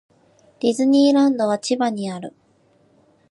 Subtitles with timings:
[0.61, 2.33] ディズニーランドは千葉にある